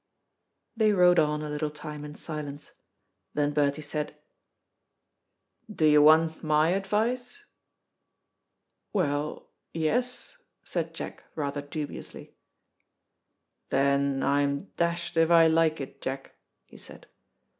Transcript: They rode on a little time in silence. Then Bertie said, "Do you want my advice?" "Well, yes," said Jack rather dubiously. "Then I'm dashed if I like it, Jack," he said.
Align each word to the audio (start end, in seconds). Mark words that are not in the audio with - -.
They 0.75 0.93
rode 0.93 1.19
on 1.19 1.43
a 1.43 1.49
little 1.51 1.69
time 1.69 2.03
in 2.03 2.15
silence. 2.15 2.71
Then 3.35 3.53
Bertie 3.53 3.83
said, 3.83 4.17
"Do 5.71 5.85
you 5.85 6.01
want 6.01 6.43
my 6.43 6.69
advice?" 6.69 7.45
"Well, 8.93 9.51
yes," 9.75 10.39
said 10.65 10.95
Jack 10.95 11.25
rather 11.35 11.61
dubiously. 11.61 12.33
"Then 13.69 14.23
I'm 14.23 14.71
dashed 14.75 15.17
if 15.17 15.29
I 15.29 15.45
like 15.45 15.79
it, 15.79 16.01
Jack," 16.01 16.33
he 16.65 16.77
said. 16.77 17.05